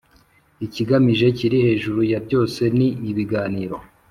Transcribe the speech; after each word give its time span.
ikigamijwe 0.65 1.27
kiri 1.37 1.57
hejuru 1.65 1.99
ya 2.11 2.19
byose 2.25 2.61
ni 2.77 2.87
ibiganiro 3.09 3.75